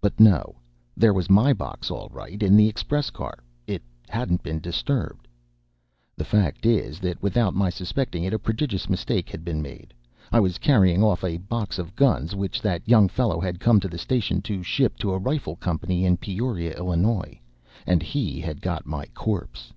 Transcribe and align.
But 0.00 0.18
no 0.18 0.56
there 0.96 1.12
was 1.14 1.30
my 1.30 1.52
box, 1.52 1.92
all 1.92 2.08
right, 2.10 2.42
in 2.42 2.56
the 2.56 2.66
express 2.66 3.08
car; 3.08 3.38
it 3.68 3.84
hadn't 4.08 4.42
been 4.42 4.58
disturbed. 4.58 5.28
[The 6.16 6.24
fact 6.24 6.66
is 6.66 6.98
that 6.98 7.22
without 7.22 7.54
my 7.54 7.70
suspecting 7.70 8.24
it 8.24 8.34
a 8.34 8.38
prodigious 8.40 8.88
mistake 8.90 9.28
had 9.28 9.44
been 9.44 9.62
made. 9.62 9.94
I 10.32 10.40
was 10.40 10.58
carrying 10.58 11.04
off 11.04 11.22
a 11.22 11.36
box 11.38 11.78
of 11.78 11.94
guns 11.94 12.34
which 12.34 12.60
that 12.62 12.88
young 12.88 13.08
fellow 13.08 13.38
had 13.38 13.60
come 13.60 13.78
to 13.78 13.88
the 13.88 13.96
station 13.96 14.42
to 14.42 14.60
ship 14.64 14.96
to 14.98 15.12
a 15.12 15.18
rifle 15.18 15.54
company 15.54 16.04
in 16.04 16.16
Peoria, 16.16 16.74
Illinois, 16.76 17.38
and 17.86 18.02
he 18.02 18.40
had 18.40 18.60
got 18.60 18.86
my 18.86 19.06
corpse! 19.14 19.72